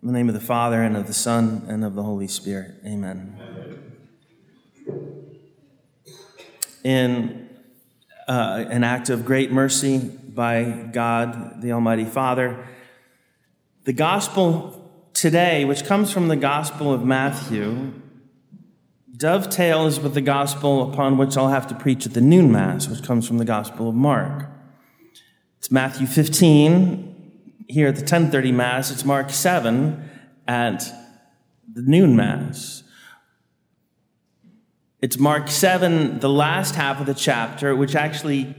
[0.00, 2.76] In the name of the Father, and of the Son, and of the Holy Spirit.
[2.86, 3.36] Amen.
[6.84, 7.48] In
[8.28, 12.64] uh, an act of great mercy by God, the Almighty Father,
[13.86, 17.92] the gospel today, which comes from the Gospel of Matthew,
[19.16, 23.02] dovetails with the gospel upon which I'll have to preach at the noon Mass, which
[23.02, 24.48] comes from the Gospel of Mark.
[25.58, 27.17] It's Matthew 15
[27.68, 28.90] here at the 1030 Mass.
[28.90, 30.08] It's Mark 7
[30.48, 30.90] at
[31.70, 32.82] the noon Mass.
[35.00, 38.56] It's Mark 7, the last half of the chapter, which actually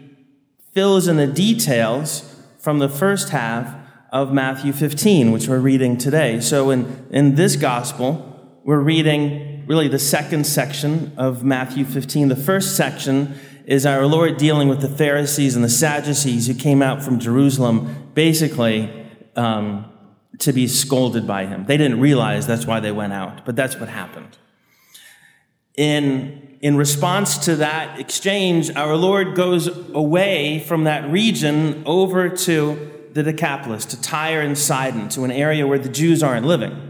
[0.73, 3.75] fills in the details from the first half
[4.11, 6.39] of Matthew 15, which we're reading today.
[6.39, 12.27] So in, in this gospel, we're reading really the second section of Matthew 15.
[12.27, 13.35] The first section
[13.66, 18.11] is our Lord dealing with the Pharisees and the Sadducees who came out from Jerusalem
[18.13, 18.91] basically
[19.35, 19.91] um,
[20.39, 21.65] to be scolded by him.
[21.65, 24.38] They didn't realize that's why they went out, but that's what happened.
[25.75, 32.91] In, in response to that exchange, our Lord goes away from that region over to
[33.13, 36.85] the Decapolis, to Tyre and Sidon, to an area where the Jews aren't living.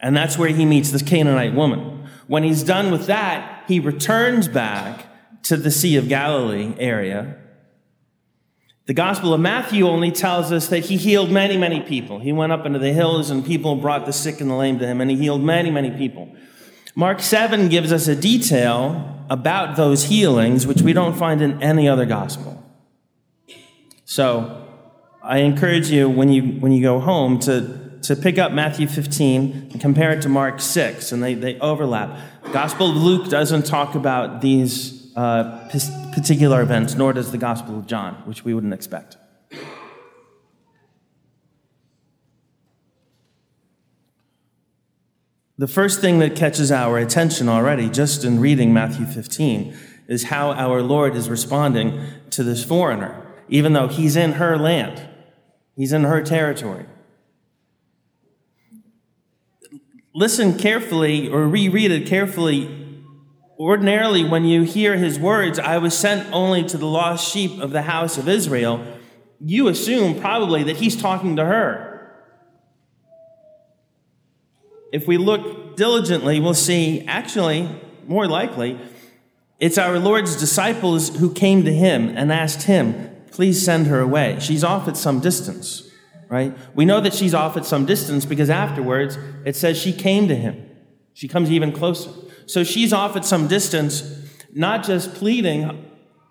[0.00, 2.08] And that's where he meets this Canaanite woman.
[2.26, 5.06] When he's done with that, he returns back
[5.44, 7.36] to the Sea of Galilee area.
[8.90, 12.18] The Gospel of Matthew only tells us that he healed many, many people.
[12.18, 14.86] He went up into the hills and people brought the sick and the lame to
[14.88, 16.28] him, and he healed many, many people.
[16.96, 21.88] Mark 7 gives us a detail about those healings, which we don't find in any
[21.88, 22.60] other gospel.
[24.06, 24.66] So
[25.22, 29.68] I encourage you when you, when you go home to, to pick up Matthew 15
[29.70, 32.18] and compare it to Mark 6, and they, they overlap.
[32.52, 35.68] Gospel of Luke doesn't talk about these uh,
[36.12, 39.16] particular events, nor does the Gospel of John, which we wouldn't expect.
[45.58, 49.76] The first thing that catches our attention already, just in reading Matthew 15,
[50.08, 55.06] is how our Lord is responding to this foreigner, even though he's in her land,
[55.76, 56.86] he's in her territory.
[60.14, 62.79] Listen carefully or reread it carefully
[63.60, 67.72] Ordinarily, when you hear his words, I was sent only to the lost sheep of
[67.72, 68.82] the house of Israel,
[69.38, 72.10] you assume probably that he's talking to her.
[74.94, 77.68] If we look diligently, we'll see actually,
[78.06, 78.80] more likely,
[79.58, 84.38] it's our Lord's disciples who came to him and asked him, Please send her away.
[84.40, 85.86] She's off at some distance,
[86.30, 86.56] right?
[86.74, 90.34] We know that she's off at some distance because afterwards it says she came to
[90.34, 90.66] him.
[91.12, 92.10] She comes even closer.
[92.50, 94.02] So she's off at some distance,
[94.52, 95.86] not just pleading,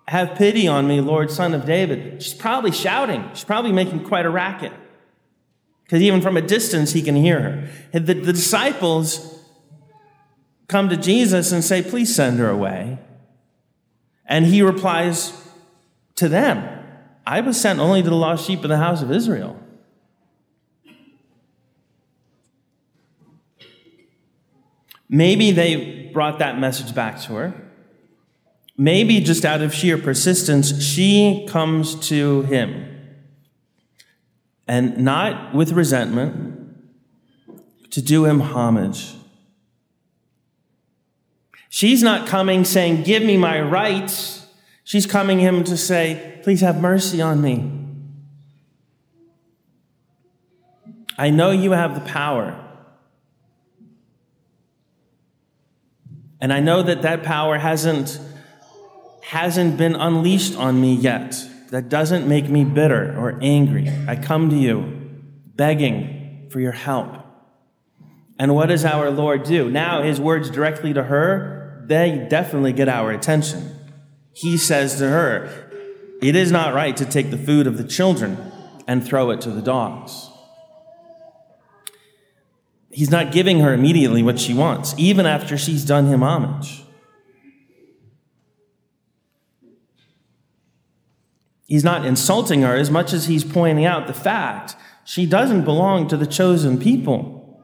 [0.09, 2.22] Have pity on me, Lord, son of David.
[2.22, 3.24] She's probably shouting.
[3.34, 4.74] She's probably making quite a racket.
[5.84, 7.69] Because even from a distance, he can hear her.
[7.94, 9.40] The, the disciples
[10.68, 13.00] come to Jesus and say, Please send her away.
[14.25, 15.31] And he replies
[16.16, 16.68] to them,
[17.25, 19.58] I was sent only to the lost sheep of the house of Israel.
[25.08, 27.53] Maybe they brought that message back to her.
[28.78, 33.16] Maybe just out of sheer persistence, she comes to him.
[34.68, 36.75] And not with resentment,
[37.91, 39.13] to do him homage.
[41.69, 44.46] She's not coming saying, Give me my rights.
[44.84, 47.72] She's coming him to say, Please have mercy on me.
[51.18, 52.69] I know you have the power.
[56.41, 58.19] And I know that that power hasn't,
[59.23, 61.35] hasn't been unleashed on me yet.
[61.72, 63.91] That doesn't make me bitter or angry.
[64.07, 64.99] I come to you
[65.55, 67.13] begging for your help.
[68.39, 69.69] And what does our Lord do?
[69.69, 73.75] Now, his words directly to her, they definitely get our attention.
[74.33, 75.69] He says to her,
[76.22, 78.38] It is not right to take the food of the children
[78.88, 80.28] and throw it to the dogs.
[82.99, 86.84] He's not giving her immediately what she wants, even after she's done him homage.
[91.66, 94.75] He's not insulting her as much as he's pointing out the fact
[95.05, 97.63] she doesn't belong to the chosen people.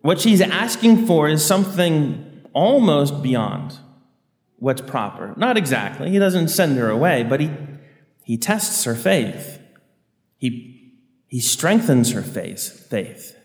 [0.00, 3.76] What she's asking for is something almost beyond
[4.58, 5.34] what's proper.
[5.36, 6.08] Not exactly.
[6.08, 7.50] He doesn't send her away, but he,
[8.24, 9.60] he tests her faith.
[10.38, 10.75] He
[11.28, 12.86] he strengthens her faith.
[12.88, 13.36] faith.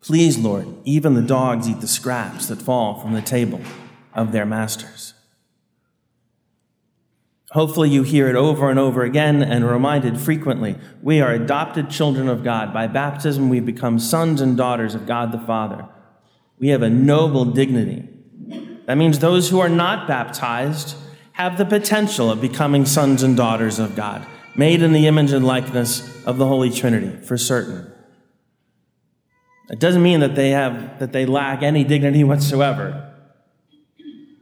[0.00, 3.60] Please, Lord, even the dogs eat the scraps that fall from the table
[4.14, 5.12] of their masters.
[7.50, 10.76] Hopefully, you hear it over and over again and are reminded frequently.
[11.02, 12.74] We are adopted children of God.
[12.74, 15.86] By baptism, we become sons and daughters of God the Father.
[16.58, 18.08] We have a noble dignity.
[18.86, 20.96] That means those who are not baptized
[21.38, 24.26] have the potential of becoming sons and daughters of God,
[24.56, 27.90] made in the image and likeness of the Holy Trinity, for certain.
[29.70, 33.14] It doesn't mean that they have that they lack any dignity whatsoever.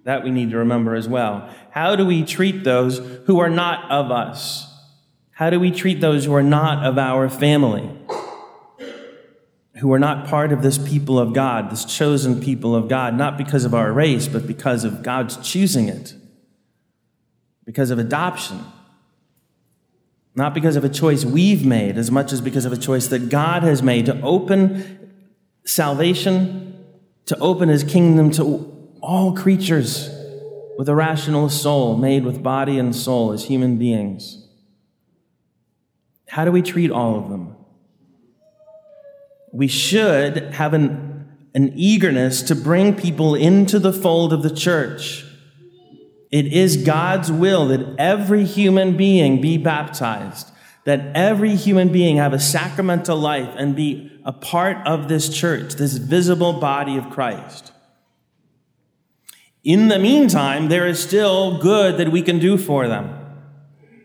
[0.05, 1.51] That we need to remember as well.
[1.71, 4.67] How do we treat those who are not of us?
[5.33, 7.91] How do we treat those who are not of our family?
[9.81, 13.37] Who are not part of this people of God, this chosen people of God, not
[13.37, 16.15] because of our race, but because of God's choosing it,
[17.67, 18.65] because of adoption,
[20.35, 23.29] not because of a choice we've made, as much as because of a choice that
[23.29, 25.13] God has made to open
[25.65, 26.85] salvation,
[27.27, 28.73] to open his kingdom to
[29.03, 30.09] all creatures
[30.79, 34.47] with a rational soul, made with body and soul as human beings.
[36.29, 37.57] How do we treat all of them?
[39.53, 45.25] We should have an, an eagerness to bring people into the fold of the church.
[46.37, 50.51] It is God's will that every human being be baptized,
[50.85, 55.77] that every human being have a sacramental life and be a part of this church,
[55.77, 57.73] this visible body of Christ.
[59.65, 63.19] In the meantime, there is still good that we can do for them.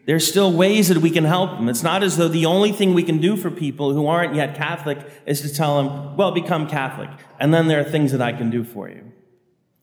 [0.06, 1.68] There's still ways that we can help them.
[1.68, 4.56] It's not as though the only thing we can do for people who aren't yet
[4.56, 7.10] Catholic is to tell them, well, become Catholic.
[7.42, 9.12] And then there are things that I can do for you.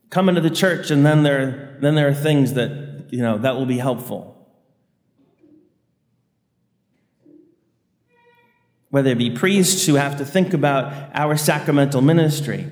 [0.09, 3.55] Come into the church, and then there, then there are things that, you know, that
[3.55, 4.35] will be helpful.
[8.89, 12.71] Whether it be priests who have to think about our sacramental ministry,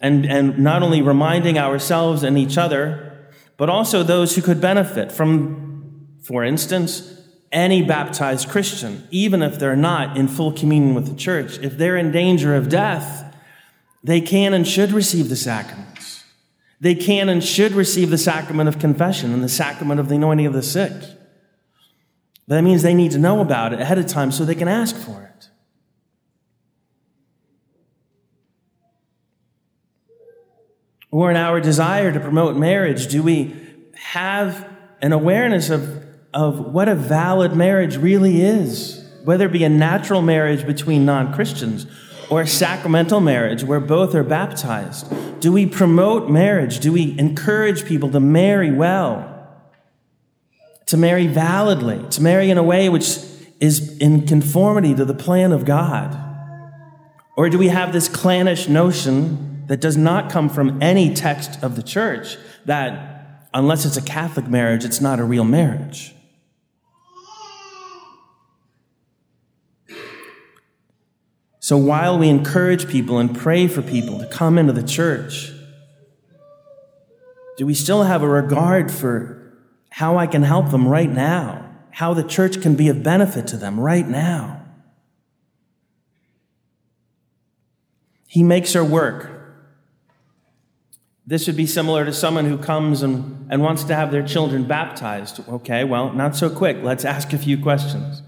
[0.00, 5.10] and, and not only reminding ourselves and each other, but also those who could benefit
[5.10, 7.12] from, for instance,
[7.50, 11.58] any baptized Christian, even if they're not in full communion with the church.
[11.60, 13.34] If they're in danger of death,
[14.04, 15.95] they can and should receive the sacraments.
[16.80, 20.46] They can and should receive the sacrament of confession and the sacrament of the anointing
[20.46, 20.92] of the sick.
[22.48, 24.68] But that means they need to know about it ahead of time so they can
[24.68, 25.26] ask for it.
[31.16, 33.56] or in our desire to promote marriage, do we
[33.94, 34.68] have
[35.00, 39.02] an awareness of, of what a valid marriage really is?
[39.24, 41.86] Whether it be a natural marriage between non Christians
[42.30, 45.06] or sacramental marriage where both are baptized?
[45.40, 46.80] Do we promote marriage?
[46.80, 49.32] Do we encourage people to marry well?
[50.86, 52.04] To marry validly?
[52.10, 53.18] To marry in a way which
[53.60, 56.22] is in conformity to the plan of God?
[57.36, 61.76] Or do we have this clannish notion that does not come from any text of
[61.76, 63.16] the church that
[63.56, 66.14] unless it's a Catholic marriage, it's not a real marriage.
[71.66, 75.50] So while we encourage people and pray for people to come into the church,
[77.56, 79.52] do we still have a regard for
[79.90, 81.68] how I can help them right now?
[81.90, 84.64] How the church can be of benefit to them right now?
[88.28, 89.32] He makes her work
[91.26, 94.62] this would be similar to someone who comes and, and wants to have their children
[94.62, 95.40] baptized.
[95.48, 96.76] Okay, well, not so quick.
[96.84, 98.22] Let's ask a few questions.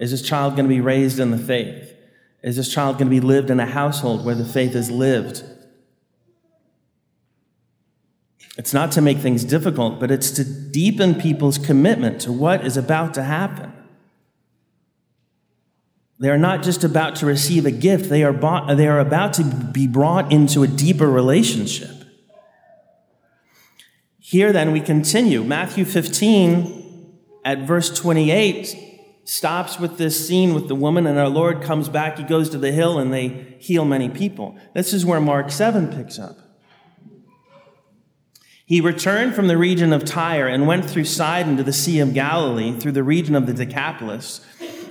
[0.00, 1.89] Is this child going to be raised in the faith?
[2.42, 5.44] Is this child going to be lived in a household where the faith is lived?
[8.56, 12.76] It's not to make things difficult, but it's to deepen people's commitment to what is
[12.76, 13.72] about to happen.
[16.18, 19.32] They are not just about to receive a gift, they are, bought, they are about
[19.34, 21.90] to be brought into a deeper relationship.
[24.18, 25.42] Here then we continue.
[25.42, 28.89] Matthew 15 at verse 28
[29.24, 32.18] stops with this scene with the woman, and our Lord comes back.
[32.18, 34.58] He goes to the hill and they heal many people.
[34.74, 36.36] This is where Mark 7 picks up.
[38.64, 42.14] He returned from the region of Tyre and went through Sidon to the Sea of
[42.14, 44.40] Galilee, through the region of the Decapolis.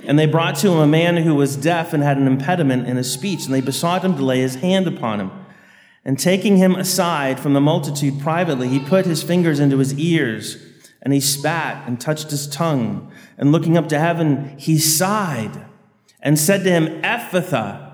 [0.04, 2.98] And they brought to him a man who was deaf and had an impediment in
[2.98, 5.30] his speech, and they besought him to lay his hand upon him.
[6.04, 10.58] And taking him aside from the multitude privately, he put his fingers into his ears,
[11.02, 13.10] and he spat and touched his tongue.
[13.38, 15.66] And looking up to heaven, he sighed
[16.20, 17.90] and said to him, Ephphatha,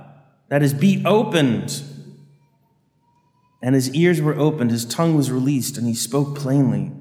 [0.49, 1.83] that is, be opened.
[3.63, 6.93] And his ears were opened, his tongue was released, and he spoke plainly.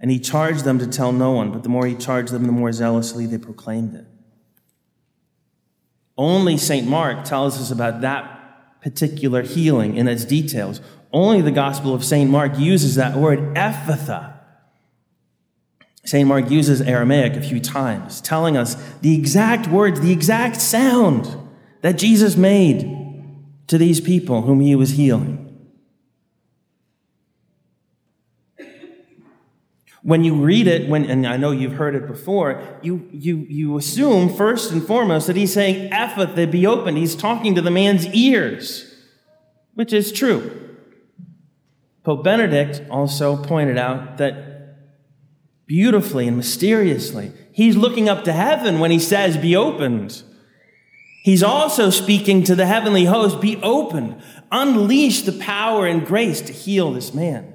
[0.00, 2.52] And he charged them to tell no one, but the more he charged them, the
[2.52, 4.06] more zealously they proclaimed it.
[6.16, 6.86] Only St.
[6.86, 10.80] Mark tells us about that particular healing in its details.
[11.12, 12.30] Only the Gospel of St.
[12.30, 14.37] Mark uses that word, Ephphatha.
[16.08, 16.26] St.
[16.26, 21.36] Mark uses Aramaic a few times, telling us the exact words, the exact sound
[21.82, 22.90] that Jesus made
[23.66, 25.44] to these people whom he was healing.
[30.02, 33.76] When you read it, when, and I know you've heard it before, you, you, you
[33.76, 36.96] assume first and foremost that he's saying, Ephphatha, be opened.
[36.96, 38.94] He's talking to the man's ears,
[39.74, 40.74] which is true.
[42.02, 44.47] Pope Benedict also pointed out that
[45.68, 47.30] beautifully and mysteriously.
[47.52, 50.24] He's looking up to heaven when he says, Be opened.
[51.22, 54.20] He's also speaking to the heavenly host, Be opened.
[54.50, 57.54] Unleash the power and grace to heal this man.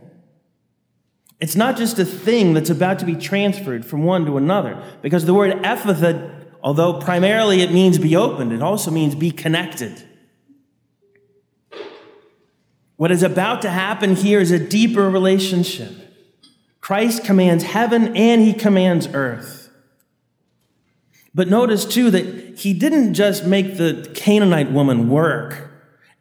[1.42, 5.26] It's not just a thing that's about to be transferred from one to another, because
[5.26, 10.08] the word Ephphatha, although primarily it means be opened, it also means be connected.
[12.96, 16.03] What is about to happen here is a deeper relationship.
[16.84, 19.70] Christ commands heaven and he commands earth.
[21.34, 25.72] But notice too that he didn't just make the Canaanite woman work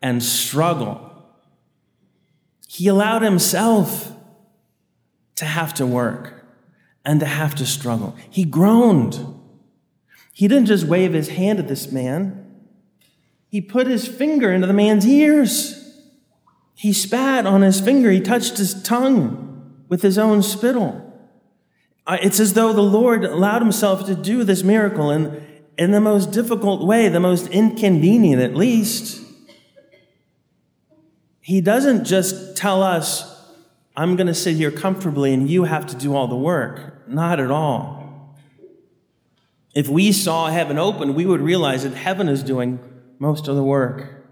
[0.01, 1.01] and struggle.
[2.69, 4.13] He allowed himself
[5.35, 6.45] to have to work
[7.05, 8.15] and to have to struggle.
[8.31, 9.19] He groaned.
[10.33, 12.39] He didn't just wave his hand at this man,
[13.49, 15.81] he put his finger into the man's ears.
[16.77, 19.52] He spat on his finger, he touched his tongue
[19.93, 21.13] with his own spittle.
[22.07, 25.47] Uh, it's as though the Lord allowed himself to do this miracle in,
[25.77, 29.23] in the most difficult way, the most inconvenient at least.
[31.43, 33.39] He doesn't just tell us,
[33.95, 37.07] I'm going to sit here comfortably and you have to do all the work.
[37.07, 38.35] Not at all.
[39.75, 42.81] If we saw heaven open, we would realize that heaven is doing
[43.19, 44.25] most of the work.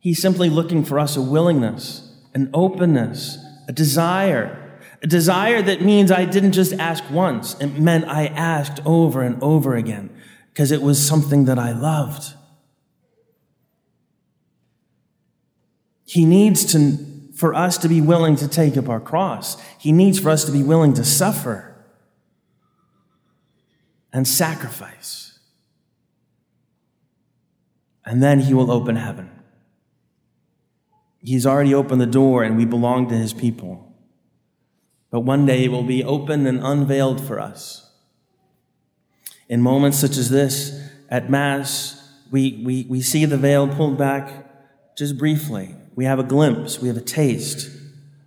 [0.00, 4.58] He's simply looking for us a willingness, an openness, a desire
[5.02, 7.54] a desire that means I didn't just ask once.
[7.58, 10.10] It meant I asked over and over again
[10.50, 12.34] because it was something that I loved.
[16.04, 16.98] He needs to,
[17.34, 19.60] for us to be willing to take up our cross.
[19.78, 21.74] He needs for us to be willing to suffer
[24.12, 25.38] and sacrifice.
[28.04, 29.30] And then he will open heaven.
[31.18, 33.91] He's already opened the door and we belong to his people
[35.12, 37.90] but one day it will be opened and unveiled for us.
[39.46, 44.96] In moments such as this, at Mass, we, we, we see the veil pulled back
[44.96, 45.74] just briefly.
[45.94, 47.70] We have a glimpse, we have a taste,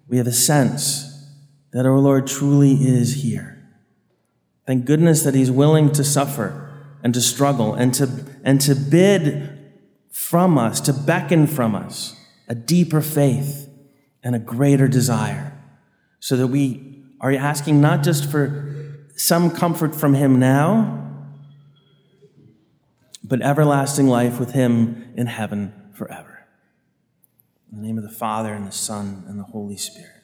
[0.08, 1.28] we have a sense
[1.72, 3.68] that our Lord truly is here.
[4.68, 6.72] Thank goodness that He's willing to suffer
[7.04, 9.74] and to struggle and to, and to bid
[10.12, 12.16] from us, to beckon from us
[12.48, 13.68] a deeper faith
[14.22, 15.55] and a greater desire
[16.26, 21.22] so that we are asking not just for some comfort from Him now,
[23.24, 26.48] but everlasting life with Him in heaven forever.
[27.72, 30.15] In the name of the Father, and the Son, and the Holy Spirit.